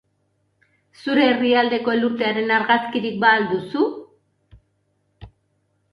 [1.01, 3.85] Zure herrialdeko elurtearen argazkirik al duzu?